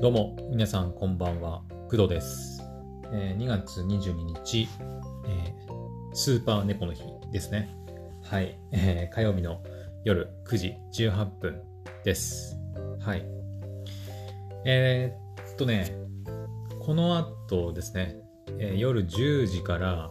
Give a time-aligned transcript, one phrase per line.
[0.00, 2.62] どうも、皆さんこんばんは、工藤です。
[3.12, 4.66] えー2月22日、
[5.26, 7.68] えースーパー猫の日ですね。
[8.22, 9.62] はい、えー火曜日の
[10.02, 11.60] 夜9時18分
[12.02, 12.56] です。
[12.98, 13.26] はい。
[14.64, 15.94] えーっとね、
[16.80, 18.16] この後ですね、
[18.58, 20.10] えー夜10時から、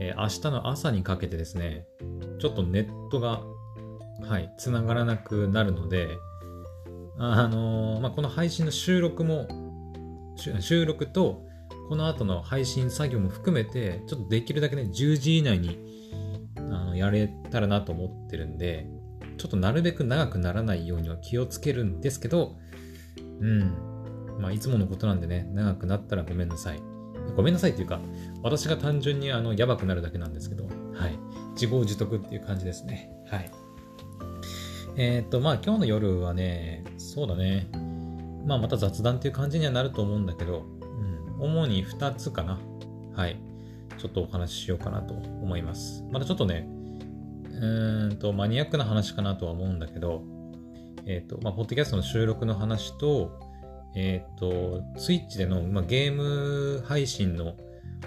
[0.00, 1.84] えー明日の朝にかけてですね、
[2.40, 3.42] ちょっとネットが、
[4.22, 6.08] はい、繋がらなくなるので、
[7.18, 9.48] あのーまあ、この配信の収録も、
[10.60, 11.46] 収録と、
[11.88, 15.78] この後の配信作業も含めて、ちょっとできるだけね、10時以内に
[16.56, 18.86] あのやれたらなと思ってるんで、
[19.36, 22.56] ちょっとなるべく長くならないようには気をつけるんですけど、
[23.40, 23.92] うん。
[24.40, 26.82] まあ、いつものことなんでね、長くなったらごめんなさい。
[27.36, 28.00] ごめんなさいっていうか、
[28.42, 31.18] 私が単純にあの、やばくなるだけなんですけど、はい。
[31.54, 33.10] 自業自得っていう感じですね。
[33.30, 33.50] はい。
[34.96, 37.68] えーっと、まあ今日の夜はね、そうだね。
[38.46, 42.58] まあまた雑談っていう感じにはなると思うんだけど、うん、主に2つかな。
[43.14, 43.36] はい。
[43.98, 46.02] ちょっとお話ししようかなと思います。
[46.10, 46.66] まだちょっとね、
[47.50, 50.24] うーんと、マニアックな話かなとは思うんだけど、
[51.04, 53.38] えーと、まあ、ポッドキャストの収録の話と、
[53.94, 57.56] えーっと、ツイッチでの、まあ、ゲーム配信の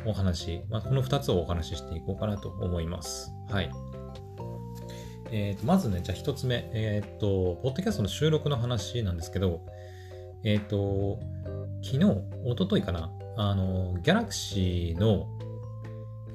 [0.08, 3.32] お話、まあ、この2つをお話ししていこうかなと思います。
[3.50, 3.70] はい。
[5.38, 9.66] えーとまずね、じゃあ一つ目、えっ、と、ポッドキャストの収録の話なんですけど、
[10.46, 11.20] えっ、と、
[11.84, 12.06] 昨日、
[12.46, 15.28] 一昨日かな、あの、ギャラクシーの、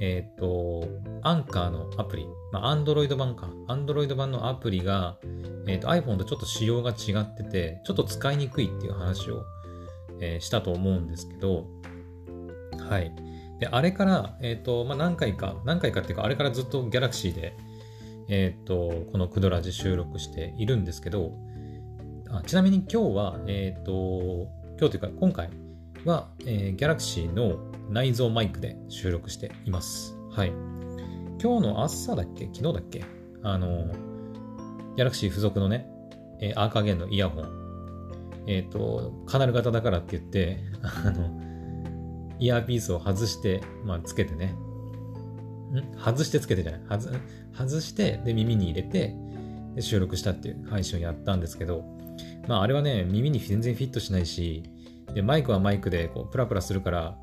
[0.01, 0.87] えっ、と、
[1.23, 5.17] アンカーのアプリ、まあ、Android 版か、Android 版のアプリが、
[5.67, 9.45] えっ、と、iPhone とちょっと仕様が違ってて、ちょっと使いにくいっていう話を、
[10.21, 11.65] えーしたと思うんですけど、
[12.87, 13.11] はい。
[13.61, 17.57] で、あれから、えっ、と、まあ、何回か、何回かっていうか、あれからずっとギャラクシーで、
[18.33, 21.33] えっ、と、このクドラジ収録しているんですけど、
[22.31, 24.47] あちなみに今日は、えっ、と、
[24.79, 25.51] 今日というか今回
[26.05, 27.59] は、えー、Galaxy の
[27.91, 30.17] 内蔵マイクで収録しています。
[30.31, 30.51] はい。
[31.43, 32.45] 今日の朝だっけ？
[32.55, 33.05] 昨日だっけ？
[33.43, 33.89] あの、
[34.97, 35.89] Galaxy 付属のね、
[36.41, 37.49] えーアーカーゲンのイヤホン。
[38.47, 40.61] えっ、と、カナル型だからって言って、
[41.05, 41.29] あの、
[42.39, 44.55] イヤーピースを外して、まあ、つけてね、
[46.05, 46.81] 外してつけてじゃない？
[46.89, 47.09] 外
[47.57, 49.15] 外してで耳に入れて
[49.75, 51.85] で収録したっていう配信をやったんですけど
[52.49, 54.65] まああれはね耳に全然フィットしないし
[55.15, 57.17] でマイクはマイクでこうプラプラするから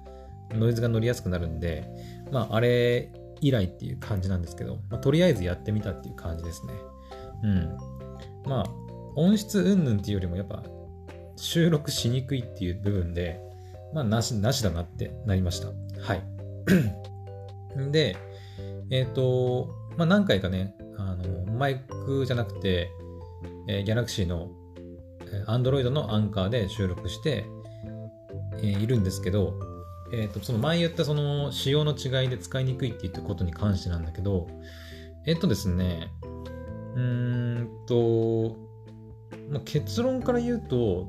[0.51, 1.85] ノイズが乗りやすくなるんで
[2.31, 6.73] まああれ以来っていう感じなんですけど、まあ、とりあえずやってみたっていう感じですね。
[7.43, 7.77] うん。
[8.49, 8.65] まあ
[9.15, 10.63] 音質云々っていうよりもやっぱ
[11.35, 13.39] 収録しにくいっていう部分で
[13.93, 15.67] まあなしなしだなってなりました。
[16.01, 16.23] はい。
[17.91, 18.17] で、
[18.89, 22.91] えっ、と、まあ、何回かね、あの、マイクじゃなくて、
[23.67, 24.49] えー、Galaxy の、
[25.21, 27.45] えー Android のアンカーで収録して、
[28.59, 29.53] えーいるんですけど、
[30.13, 34.47] えっ、と、その前言ったその仕様の違いで使いにくいって言ったことに関してなんだけど、
[35.25, 36.11] えっ、とですね、
[36.95, 38.55] うーんと、
[39.49, 41.07] まあ、結論から言うと、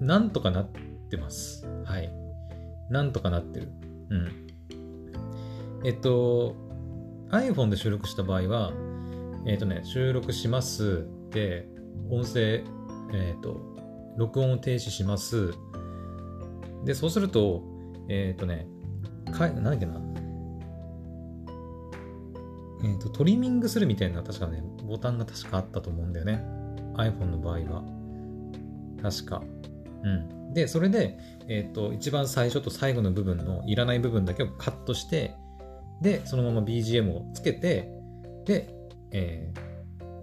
[0.00, 0.68] なんとかなっ
[1.10, 1.66] てます。
[1.84, 2.12] はい。
[2.90, 3.72] なんとかなってる。
[4.10, 4.46] うん。
[5.84, 6.54] えっと、
[7.30, 8.72] iPhone で収録した場合は、
[9.46, 11.06] えっとね、収録します。
[11.30, 11.68] で、
[12.10, 12.64] 音声、
[13.12, 13.60] えっと、
[14.16, 15.52] 録音を停止します。
[16.84, 17.62] で、そうすると、
[18.08, 18.68] えっとね、
[19.32, 20.00] かなんだっけな。
[22.84, 26.44] えっと、トリミングするみたいな、確かね、ボタンが確かあったと思うんだよね。
[26.94, 27.82] iPhone の場合は。
[29.02, 29.42] 確か。
[30.02, 30.52] うん。
[30.52, 35.34] で、それで、えっ、と、一番最初と最後の部分のいらない部分だけをカットして、
[36.00, 37.90] で、そのまま BGM をつけて、
[38.44, 38.68] で、
[39.12, 39.66] えー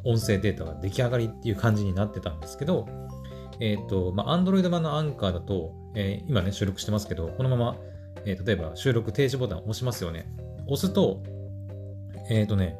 [0.05, 2.87] 音声データが出来上がりっていう感じになってたんですけど、
[3.59, 7.77] えっ、と、まあ、Android 版のアンカーだと、えー今ね、収録してますけど、このまま、
[8.25, 10.27] えー例えば収録停止ボタンを押しますよね。
[10.67, 11.23] 押すと、
[12.29, 12.77] えっ、とね、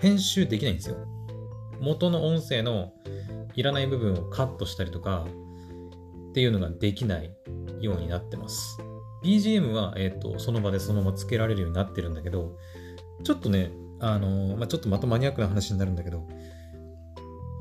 [0.00, 0.96] 編集できないんですよ。
[1.80, 2.92] 元の音声の
[3.54, 5.26] いらない部分をカットしたりとか、
[6.30, 7.32] っていうのができない
[7.80, 8.78] ようになってます。
[9.24, 12.56] BGM は、えっ、と、その場でそのままつけられるようになってるんだけど、
[13.24, 16.26] ちょっとね、あのーまあ、ちょっとまたマニアックな話になるんだけど、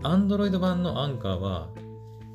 [0.03, 1.69] Android 版のアンカーは、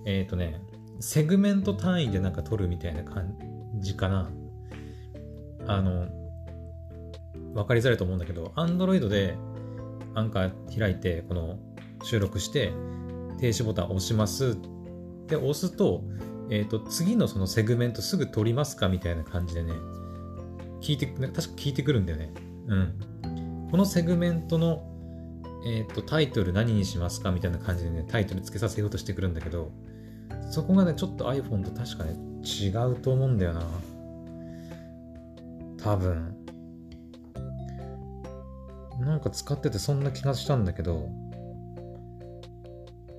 [0.07, 0.63] えっ、とね、
[1.01, 3.37] セグメント単位でなんか撮るみたいな感
[3.77, 4.31] じかな。
[5.67, 6.09] あの、
[7.55, 9.37] わかりづらいと思うんだけど、Android で
[10.15, 11.59] アンカー開いて、この
[12.03, 12.73] 収録して、
[13.39, 14.57] 停止ボタン押します。
[15.27, 16.03] で、押すと、
[16.51, 19.73] えっ、と、次のそのセグメントすぐ撮りますかみたいな感じでね、
[20.81, 22.33] 聞いて、確か聞いてくるんだよね。
[22.69, 23.69] うん。
[23.71, 24.83] このセグメントの、
[25.67, 29.71] えっ、と、タイトル何にしますかみたいな感じでね、タイトルつけさせようとしてくるんだけど、
[30.51, 33.63] そこがね、ちょっと iPhone と確かね、違うと思うんだよな。
[35.83, 36.35] 多分。
[39.01, 41.09] なんか使っててそんな気がしたんだけど、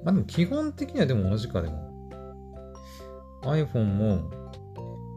[0.04, 1.89] まあでも基本的にはでも同じかでも。
[3.42, 4.30] iPhone も、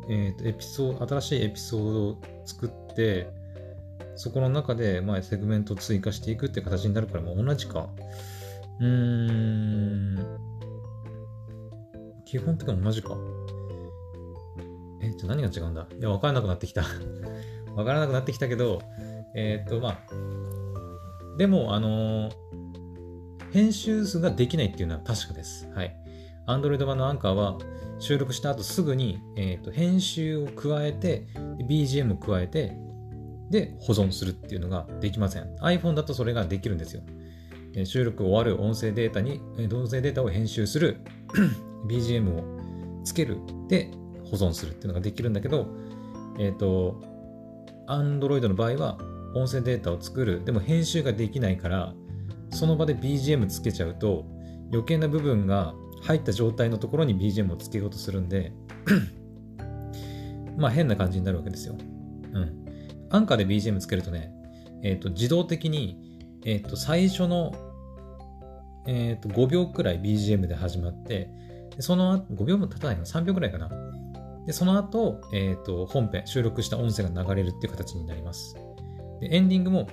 [0.08, 3.28] えっ、ー、と、エピソード、新しいエピソードを作って、
[4.14, 7.88] そこの中で、まあ、セグメントを追加していくって形になるから、もう同じか。
[8.80, 10.38] うーん。
[12.24, 13.16] 基本的に同じか。
[15.02, 15.86] えっ、と、何が違うんだ？
[15.98, 16.84] いや、わからなくなってきた
[17.74, 18.80] わからなくなってきたけど、
[19.34, 19.98] えっ、と、まあ、
[21.38, 22.32] でも、あのー、
[23.52, 25.68] 編集数ができないっていうのは確かです。
[25.74, 26.01] はい。
[26.46, 27.58] Android 版のアンカーは
[27.98, 31.26] 収録した後すぐに、えーと、編集を加えて、
[31.68, 32.76] BGM を加えて、
[33.50, 35.54] で、保存するっていうのができません。
[35.60, 37.02] iPhone だとそれができるんですよ。
[37.74, 40.98] え収録終わる音声データに、同声データを編集する、
[41.88, 43.90] BGM をつける、で、
[44.24, 45.68] 保存するっていうのができるんだけど、
[46.38, 47.00] えっ、ー、と、
[47.86, 48.98] Android の場合は、
[49.34, 51.94] 音声データを作る、でも編集ができないから、
[52.50, 54.26] その場で BGM つけちゃうと、
[54.72, 58.52] 余計な部分が入った状態のところに BGM をつけようとするんで
[60.56, 61.76] まあ変な感じになるわけですよ。
[62.32, 62.62] うん。
[63.10, 64.32] アンカーで BGM つけるとね、
[64.82, 65.98] えっ、ー、と、自動的に、
[66.44, 67.52] えっ、ー、と、最初の、
[68.86, 71.30] えっ、ー、と、5秒くらい BGM で始まって、
[71.78, 73.70] その後、5秒も経たないかな ?3 秒くらいかな。
[74.46, 78.56] で、その後、えっ、と、本編、収録した音声が流れるっていう形になります。
[79.20, 79.88] で、エンディングも、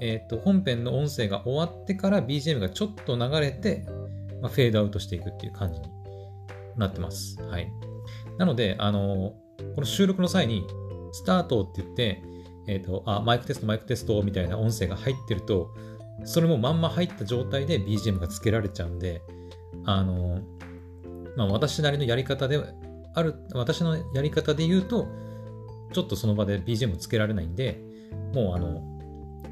[0.00, 3.86] えっ、と、本編の音声が終わってから BGM がちょっと流れて、
[4.40, 5.88] まあ、フェードアウトしていくっていう感じに
[6.76, 7.40] なってます。
[7.42, 7.70] はい。
[8.38, 9.34] なので、あの、
[9.74, 10.66] この収録の際に、
[11.12, 12.22] スタートって言って、
[12.66, 15.70] えっ、ー、と、あ、マイクテスト、マイクテストみたいな音声が入ってると、
[16.24, 19.22] それもまんま入った状態で BGM がつけられちゃうんで、
[19.84, 20.40] あの、
[21.36, 22.60] まあ、私なりのやり方で
[23.14, 25.08] ある、私のやり方で言うと、
[25.92, 27.80] ちょっとその場で BGM つけられないんで、
[28.34, 28.82] もうあの、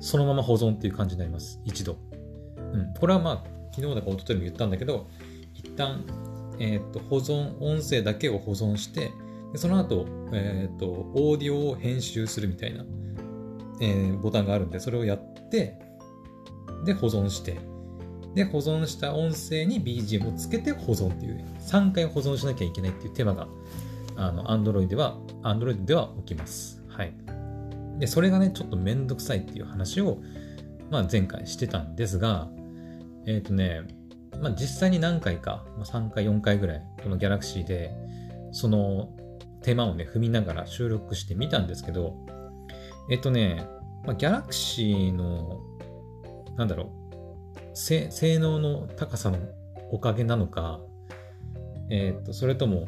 [0.01, 1.61] そのまま保存っていう感じになります。
[1.65, 1.97] 一度。
[2.59, 2.95] うん。
[2.99, 5.07] これはまあ、昨日だか一昨日も言ったんだけど、
[5.55, 6.05] 一旦、
[6.59, 9.13] えっ、と、保存、音声だけを保存して、
[9.53, 12.85] でその後、えっ、と、オーディオを編集するみたいな、
[13.81, 15.79] えー、ボタンがあるんで、それをやって、
[16.87, 17.59] で、保存して、
[18.35, 23.49] で、保存した音声に BGM をつけて保存っていう、3回保存しなきゃいけないっていう手間が、
[24.17, 26.83] あの、Android では、Android では起きます。
[26.89, 27.13] はい。
[27.99, 30.19] で、それがね、ちょっとめんどくさいっていう話を、
[30.91, 32.49] まあ、前回してたんですが、
[33.27, 33.83] えっ、ー、とね、
[34.41, 37.93] まあ、実際に何回か、まあ、3回、4回ぐらい、このギャラクシーで、
[38.53, 39.11] その
[39.63, 42.15] 手間をね、踏みながら収録してみたんですけど、
[43.11, 43.67] えっ、ー、とね、
[44.07, 45.61] まあ、ギャラクシーの、
[46.57, 46.93] なんだろ
[47.75, 48.09] う、性
[48.39, 49.39] 能の高さの
[49.91, 50.81] おかげなのか、
[51.91, 52.87] えっ、ー、と、それとも、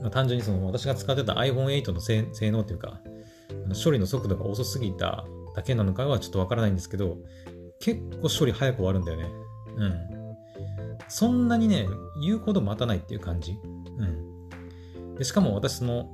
[0.00, 3.00] まあ、単純にその私が使ってた iPhone8 の性能というか、
[3.82, 5.24] 処理の速度が遅すぎた
[5.54, 7.18] だけなのかはちょっとわからないんですけど、
[7.80, 9.30] 結構処理早く終わるんだよね。
[9.76, 10.14] うん。
[11.08, 11.86] そんなにね、
[12.22, 13.58] 言うほど待たないっていう感じ。
[13.62, 15.14] うん。
[15.16, 16.10] でしかも私その、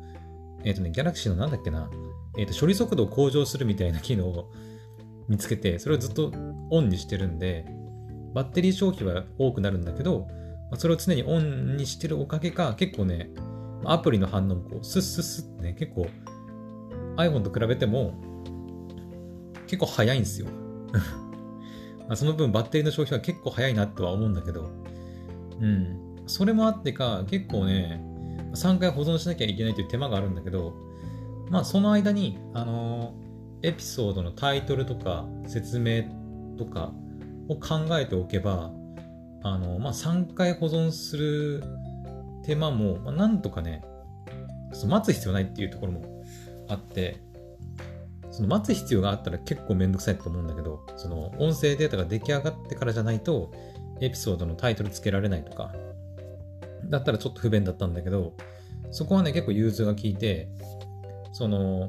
[0.65, 1.91] えっ、ー、とね、ギャラクシーのなんだっけな、
[2.37, 4.51] えっ、ー、と、処理速度を向上するみたいな機能を
[5.29, 6.33] 見つけて、それをずっと
[6.71, 7.67] オンにしてるんで、
[8.35, 10.29] バッテリー消費は多くなるんだけど、
[10.76, 13.31] それを常にオンにしてるおかげか、結構ね、
[13.85, 16.07] アプリの反応もこう、スッスッスッってね、結構
[17.17, 18.14] iPhone と比べても
[19.67, 20.47] 結構早いんですよ。
[22.11, 24.69] まあ、その分バッテリーの消費は結構早いなとは思うんだけど、
[25.61, 26.25] うん。
[26.26, 28.02] それもあってか、結構ね、
[28.52, 30.75] 3回保存しなきゃいけないという手間があるんだけど、
[31.50, 36.02] まあその間に、あのー、エピソードのタイトルとか説明
[36.59, 36.93] とか
[37.49, 38.73] を考えておけば、
[39.45, 41.62] あのー、まあ3回保存する
[42.45, 43.85] 手間も、まあ、なんとかね、
[44.85, 46.25] 待つ必要ないっていうところも
[46.69, 47.23] あって、
[48.31, 53.51] その待つ必要があったら結構めんどくさいと思うんだけど、その音声データが出来上がってからじゃないと、
[54.01, 55.73] エピソードのタイトルつけられないとか、
[56.89, 58.35] だったらちょっと不便だったんだけど、
[58.91, 60.49] そこはね、結構融通が効いて、
[61.33, 61.89] その、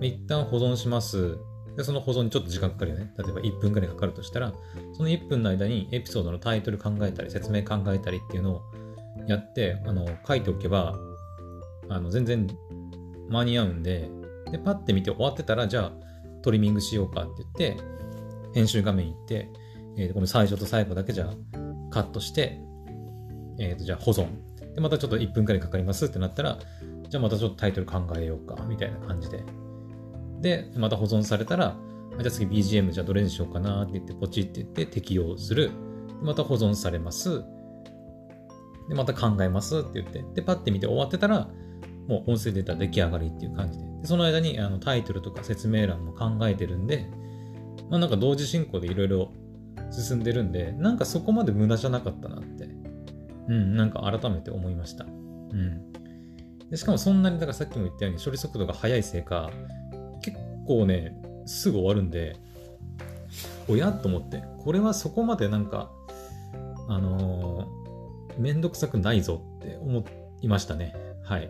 [0.00, 1.38] 一旦保存します。
[1.76, 3.12] で、その保存にちょっと時間かかるよね。
[3.18, 4.52] 例えば1分くらいかかるとしたら、
[4.94, 8.62] その1分の間にエピソードのタイトル考えたり、説明考えたりっていうのを
[9.26, 10.98] やって、あの、書いておけば、
[11.88, 12.46] あの、全然
[13.28, 14.08] 間に合うんで、
[14.50, 15.92] で、パッて見て終わってたら、じゃあ
[16.42, 17.76] トリミングしようかって言って、
[18.54, 19.48] 編集画面行って、
[19.96, 21.30] えー、この最初と最後だけじゃ
[21.90, 22.60] カットして、
[23.58, 24.28] えー、とじゃあ保存。
[24.74, 26.58] で、またちょっと1分くらいかかりますってなったら、
[27.08, 29.44] じゃあまたちょっとタイトル考えようか、みたいな感じで。
[30.40, 31.76] で、また保存されたら、
[32.18, 35.70] じゃあ次 BGM じゃあどれにしようかなって言って、ポチって言って適用する。
[36.22, 37.42] また保存されます。
[38.88, 41.48] で、また考えますって言って、で、パッて見て終わってたら、
[42.06, 43.95] もう音声データ出来上がりっていう感じで。
[44.06, 47.08] その間にあのタイトルとか説明欄も考えてるんで、
[47.90, 49.32] まあなんか同時進行でいろいろ
[49.90, 52.68] 進んでるんで、なんかそこまで無駄じゃなかったなって、
[53.48, 55.04] うん、なんか改めて思いました。
[55.04, 55.92] うん。
[56.70, 59.50] でしかもそんなに、だからさっきも言ったように処理速度が速いせいか、
[60.22, 60.36] 結
[60.66, 62.36] 構ね、すぐ終わるんで、
[63.68, 65.90] おやと思って、これはそこまでなんか、
[66.88, 70.04] あのー、めんどくさくないぞって思
[70.42, 70.94] いましたね。
[71.24, 71.48] はい。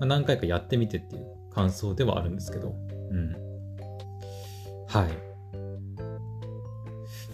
[0.00, 2.74] まあ、何回かやってみてっていう感想ではあるんですけど、
[3.10, 3.32] うん。
[4.88, 5.08] はい。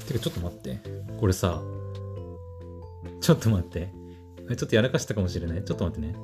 [0.07, 0.79] てか、ちょっと待って。
[1.19, 1.63] これさ、
[3.21, 3.93] ちょっと待って。
[4.57, 5.65] ちょっとやらかしたかもしれない。
[5.65, 6.15] ちょっと待ってね。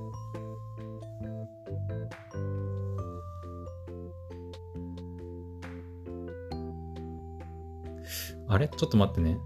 [8.48, 8.68] あれ？
[8.68, 9.38] ちょっと待ってね。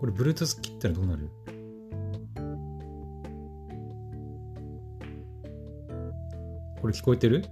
[0.00, 1.30] これ、Bluetooth 切ったらどうなる？
[6.84, 7.46] これ聞こえてる？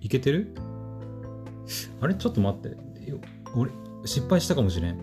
[0.00, 0.54] いけてる？
[2.00, 2.14] あれ？
[2.14, 2.74] ちょっと待って。
[3.54, 3.70] 俺、
[4.06, 4.96] 失敗したかもしれん。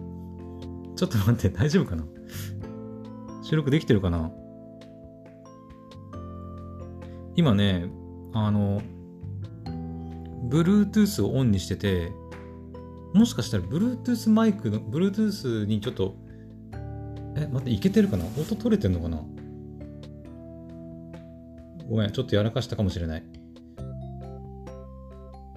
[0.96, 2.04] ちょっと待って、大丈夫かな？
[3.44, 4.32] 収録できてるかな？
[7.36, 7.88] 今ね、
[8.34, 8.82] あの、
[10.50, 12.12] Bluetooth をオンにしてて、
[13.13, 16.16] もしかしたら Bluetooth マイクの、Bluetooth にちょっと、
[17.36, 18.25] え、待って、いけてるかな？
[18.42, 19.22] 音取れてんのかな？
[21.89, 23.24] ごめん、ちょっとやらかしたかもしれない。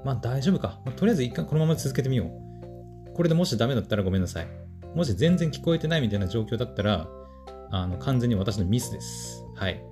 [0.04, 0.80] まあ大丈夫か。
[0.84, 3.12] まあ、とりあえず一回このまま続けてみよう。
[3.14, 4.46] これでもしダメだったらごめんなさい。
[4.94, 7.08] もし全然聞こえてないみたいな状況だったら、
[7.70, 9.44] あの、完全に私のミスです。
[9.54, 9.82] はい。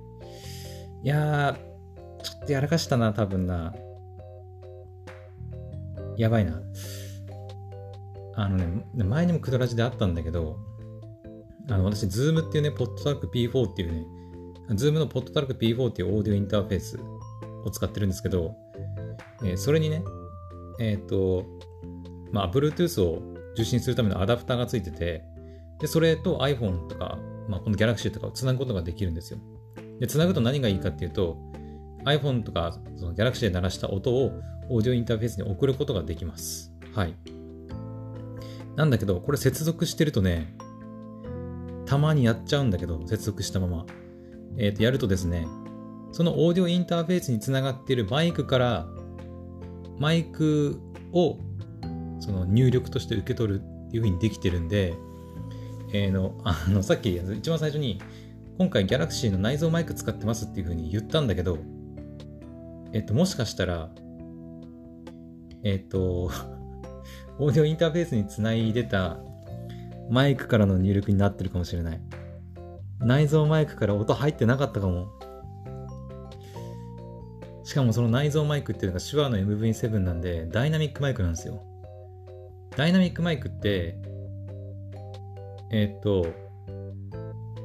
[1.03, 3.73] いやー、ちょっとやらかしたな、多分な。
[6.17, 6.61] やばいな。
[8.35, 10.57] あのね、前にもクドラジであったんだけど、
[11.69, 14.05] あの、私、 Zoom っていうね、 PodTrak P4 っていうね、
[14.75, 16.99] Zoom の PodTrak P4 っていうオーディオインターフェース
[17.65, 18.55] を使ってるんですけど、
[19.43, 20.03] えー、それにね、
[20.79, 21.45] えっ、ー、と、
[22.31, 23.21] まあ、Bluetooth を
[23.53, 25.23] 受信するためのアダプターがついてて、
[25.79, 29.39] で、それと iPhone とか、まあ、この Galaxy とかをつなぐことができるんですよ。
[29.99, 31.37] で、つなぐと何がいいかっていうと、
[32.05, 34.31] iPhone とかその Galaxy で鳴らした音を
[34.69, 36.71] オーディオインターフェースに送ることができます。
[36.93, 37.15] はい。
[38.75, 40.55] なんだけど、これ接続してるとね、
[41.85, 43.85] たまにやっちゃうんだけど、接続したまま。
[44.57, 45.47] えっ、ー、と、やるとですね、
[46.11, 48.87] そのオーディオインターフェースにつながっているマイクから、
[49.97, 50.79] マイク
[51.11, 51.37] を
[52.19, 54.93] その入力として受け取るっていう風にできてるんで、
[55.93, 58.01] えー、の、あの、さっき一番最初に、
[58.57, 61.57] 今回 Galaxy の内蔵マイク使ってますっていう風に言ったんだけど、
[62.91, 63.89] えっと、もしかしたら、
[65.63, 66.29] えっと、
[67.39, 69.19] オーディオインターフェースにつないでた
[70.09, 72.01] マイクからの入力になってるかもしれない。
[73.01, 75.07] 内蔵マイクから音入ってなかったかも。
[77.63, 81.61] しかもその内蔵マイクっていうのが手話の MV7 なんで、ダイナミックマイクなんですよ。
[82.75, 83.95] ダイナミックマイクって、
[85.71, 86.25] えー、っと、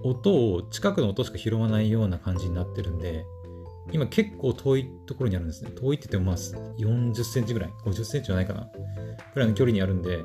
[0.04, 3.24] 音を、近くの音しか拾わないような感じになってるんで、
[3.92, 5.70] 今結構遠いところにあるんですね。
[5.70, 8.68] 遠いって言ってもまあ40センチぐらい、50センチじゃないかな。
[9.32, 10.18] ぐらいの距離にあるんで、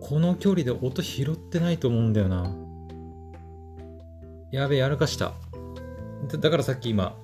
[0.00, 2.52] この距離で音拾ってないと思うんだよな。
[4.52, 5.32] やべえ、やらかした。
[6.38, 7.16] だからさっき今、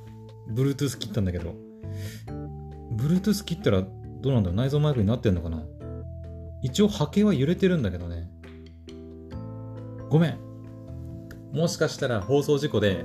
[0.49, 1.55] Bluetooth 切ったんだけど、
[2.97, 4.57] Bluetooth 切ったらどうなんだろう？
[4.57, 5.63] 内蔵マイクになってんのかな？
[6.63, 8.31] 一応波形は揺れてるんだけどね。
[10.09, 10.39] ごめん。
[11.53, 13.05] もしかしたら放送事故で、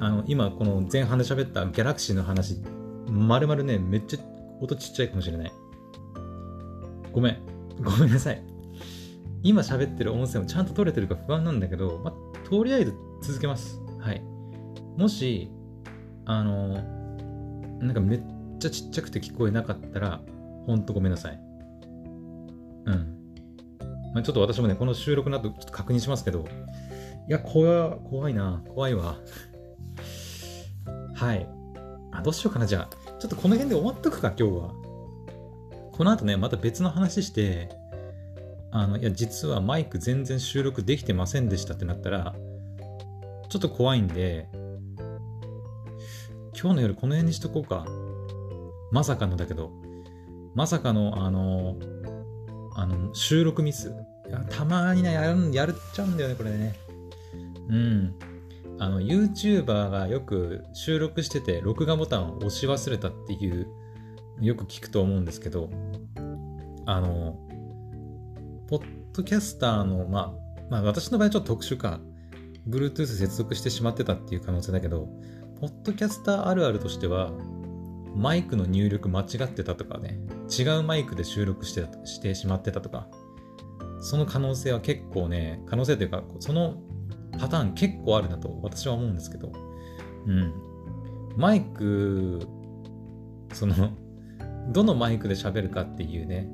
[0.00, 2.62] あの、今この前半で喋った Galaxy の話、
[3.08, 4.20] まるまるね、めっちゃ
[4.60, 5.52] 音ちっちゃいかもしれない。
[7.12, 7.38] ごめん。
[7.82, 8.42] ごめんなさい。
[9.42, 13.80] 今喋ってる音声もちゃんと取れてるか不安なんだけど、まあ、とりあえず続けます。
[14.00, 14.22] はい。
[14.96, 15.50] もし、
[16.24, 16.74] あの、
[17.80, 18.22] なんかめっ
[18.58, 20.20] ちゃちっちゃくて聞こえなかったら、
[20.66, 21.40] ほんとごめんなさい。
[22.86, 23.20] うん。
[24.14, 26.46] まあ、ちょっと私もね、この収録の後ちょっと確認しますけど、
[27.28, 28.62] いや、怖怖いな。
[28.74, 29.16] 怖いわ。
[31.14, 31.48] はい。
[32.12, 33.10] あ、どうしようかな、じゃあ。
[33.18, 34.72] ちょっとこの辺で終わっとくか、今日は。
[35.92, 37.68] この後ね、また別の話して、
[38.72, 42.34] あの、いや、実はマイク全然収録できてませんでしたってなったら、
[43.50, 44.48] ちょっと怖いんで、
[46.54, 47.84] 今日の夜この辺にしとこうか。
[48.92, 49.72] まさかのだけど、
[50.54, 51.76] まさかの、あの、
[52.74, 53.92] あの、収録ミス。
[54.28, 56.76] いやたまにね、やる、やるっちゃうんだよね、これね。
[57.68, 58.14] うん。
[58.78, 63.66] あの、YouTuber がよく収録してて、録画ボタンを押し忘れたっていう、
[64.40, 65.70] よく聞くと思うんですけど、
[66.86, 67.36] あの、
[68.68, 70.34] ポッドキャスターの、まあ、
[70.70, 72.00] まあ私の場合ちょっと特殊か。
[72.68, 75.08] Bluetooth 接続してしまってたっていう可能性だけど、
[75.60, 77.32] ポッドキャスターあるあるとしては、
[78.14, 80.18] マイクの入力間違ってたとかね、
[80.58, 83.08] 違うマイクで収録してしてしまってたとか、
[84.00, 86.82] その可能性は結構ね、可能性というか、その
[87.38, 89.52] パターン結構あるなと私は思うんですけど、
[90.26, 90.52] うん。
[91.36, 92.40] マイク、
[93.52, 93.74] その、
[94.72, 96.48] どのマイクで喋るかっていうね、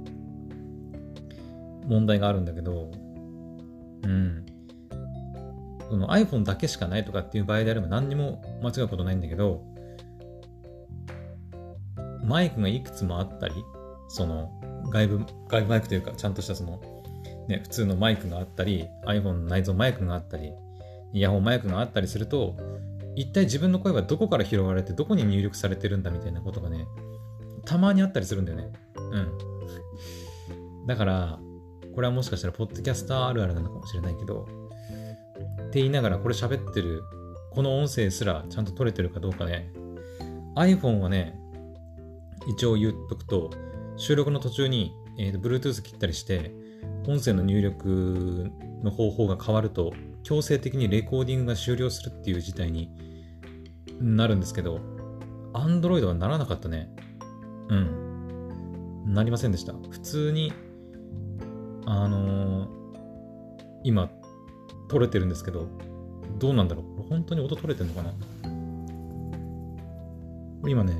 [1.87, 2.91] 問題があるんだけど、
[4.05, 4.45] うん。
[5.91, 9.63] その iPhone だけしかないとかっていう場合であれば何にも間違うことないんだけど、
[12.25, 13.55] マイクがいくつもあったり、
[14.09, 14.51] その
[14.91, 16.81] 外部、外部マイクというか、ちゃんとしたその、
[17.49, 20.53] ね、普通のマイクがあったり、iPhone の内蔵マイクがあったり、
[21.13, 22.57] イヤホンマイクがあったりすると、
[23.15, 26.87] 一体自分の声はどこから拾われて、どこに入力されてるんだみたいなことがね、
[27.65, 28.73] たまにあったりするんだよね。
[28.97, 30.87] うん。
[30.87, 31.39] だから、
[31.95, 34.47] これはもしかしたら、ポッドキャスターあるあるなのかもしれないけど、
[35.37, 37.03] って言いながら、これ喋ってる、
[37.53, 39.71] この音声すらちゃんと取れてるかどうかね、
[40.57, 41.39] iPhone はね、
[42.49, 43.51] 一応言っとくと、
[43.97, 46.53] 収録の途中に、えーと、Bluetooth 切ったりして、
[47.07, 48.51] 音声の入力
[48.83, 52.91] の方法が変わると、強制的にレコーディングが終了するっていう事態に
[54.01, 54.81] なるんですけど、
[55.53, 56.91] Android はならなかったね。
[57.69, 59.15] うん。
[59.15, 59.73] なりませんでした。
[59.73, 60.53] 普通に、
[61.87, 62.69] あのー、
[63.85, 64.11] 今、
[64.89, 65.67] 撮れてるんですけど、
[66.39, 67.03] どうなんだろう？
[67.09, 68.13] 本当に音取れてんのかな？
[70.69, 70.95] 今ね、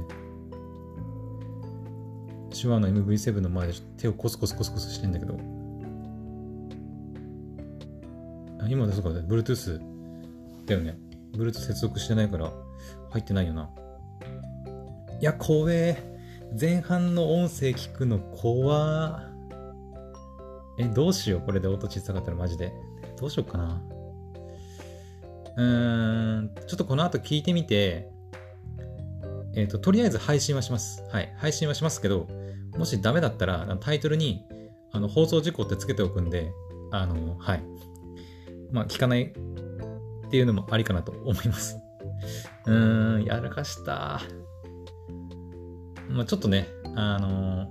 [2.51, 5.35] 手話の MV7 の前で手をコスコスコスコスしてんだけど、
[8.61, 9.81] あ今だそうか、Bluetooth
[10.67, 10.97] だよね。
[11.33, 12.53] Bluetooth 接続してないから
[13.11, 13.69] 入ってないよな。
[15.21, 16.15] いや、怖え。
[16.59, 19.21] 前半の音声聞くの怖
[20.79, 21.41] え、どうしよう？
[21.41, 22.73] これで音小さかったらマジで。
[23.17, 23.83] どうしようかな。
[25.57, 28.11] うーん、ちょっとこの後聞いてみて、
[29.55, 31.03] えっ、ー、と、とりあえず配信はします。
[31.11, 31.33] はい。
[31.39, 32.29] 配信はしますけど、
[32.77, 34.45] もしダメだったら、タイトルに、
[34.93, 36.53] あの、放送事故ってつけておくんで、
[36.93, 37.63] あの、はい。
[38.71, 41.79] まあ、聞かないっていうのもありかなと思います。
[42.67, 44.21] うーん、やらかした。
[46.11, 47.71] まあ、ちょっとね、あの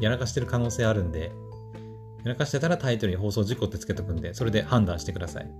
[0.00, 1.32] やらかしてる可能性あるんで、
[2.24, 5.50] やらかしてたらタイトルに放送事故ってつけとくんで、それで判断してください。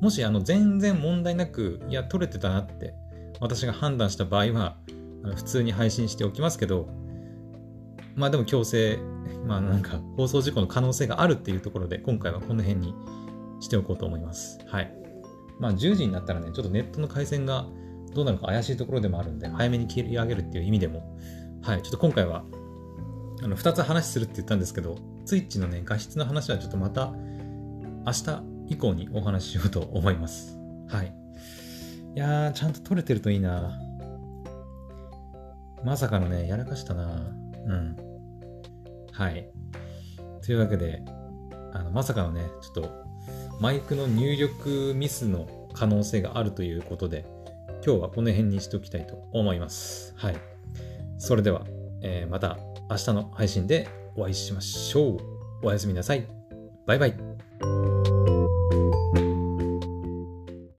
[0.00, 2.94] もし、あの、全然問題なく、いや、撮れてたなって、
[3.40, 4.76] 私が判断した場合は、
[5.36, 6.88] 普通に配信しておきますけど、
[8.14, 8.98] まあでも強制、
[9.46, 12.94] まあなんか放送事故の可能性があるっていうところで、今回はこの辺に
[13.60, 14.58] しておこうと思います。
[14.66, 14.92] はい。
[15.58, 17.66] まあ10時になったらね、ちょっとネットの回線が
[18.14, 21.16] どうなるか怪しいところでもあるんで、早めに切り上げるっていう意味でも、
[21.62, 22.44] はい、ちょっと今回は、
[23.42, 27.12] あの、2つ話するって言ったんですけど、ツイッチのね、画質の話はちょっとまた、
[28.04, 30.58] 明日以降にお話ししようと思います。
[30.88, 31.14] はい。
[32.14, 33.78] いやー、ちゃんと撮れてるといいな
[35.84, 37.34] まさかのね、やらかしたな
[37.66, 37.96] うん。
[39.12, 39.48] はい。
[40.44, 41.02] というわけで、
[41.72, 42.90] あの、まさかのね、ちょっと、
[43.60, 47.24] マイクの入力ミスの可能性があるということで、
[47.84, 50.14] 今日はこの辺にしておきたいと思います。
[50.16, 50.36] はい。
[51.18, 51.64] それでは、
[52.00, 52.58] えー、また
[52.90, 55.18] 明日の配信でお会いしましょう。
[55.62, 56.26] おやすみなさい。
[56.86, 58.11] バイバイ。